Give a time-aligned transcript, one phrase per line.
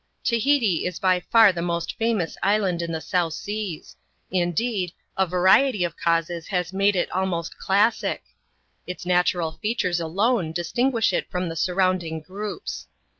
[0.23, 3.95] Tahiti is by far the most famous island in the South Seas;
[4.31, 8.23] indeed, a variety of causes has made it almost classic.
[8.87, 12.87] Its na tural features alone distinguish it from the surrounding groups.